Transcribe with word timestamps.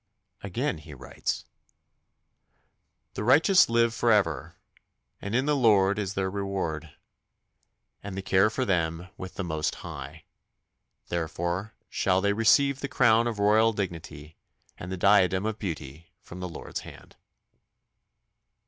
Again 0.41 0.79
he 0.79 0.95
writes: 0.95 1.45
The 3.13 3.23
righteous 3.23 3.69
live 3.69 3.93
for 3.93 4.11
ever, 4.11 4.55
And 5.21 5.35
in 5.35 5.45
the 5.45 5.55
Lord 5.55 5.99
is 5.99 6.15
their 6.15 6.27
reward, 6.31 6.95
And 8.01 8.17
the 8.17 8.23
care 8.23 8.49
for 8.49 8.65
them 8.65 9.09
with 9.15 9.35
the 9.35 9.43
Most 9.43 9.75
High. 9.85 10.25
Therefore 11.09 11.75
shall 11.87 12.19
they 12.19 12.33
receive 12.33 12.79
the 12.79 12.87
crown 12.87 13.27
of 13.27 13.37
royal 13.37 13.73
dignity 13.73 14.37
And 14.75 14.91
the 14.91 14.97
diadem 14.97 15.45
of 15.45 15.59
beauty 15.59 16.09
from 16.19 16.39
the 16.39 16.49
Lord's 16.49 16.79
hand. 16.79 17.15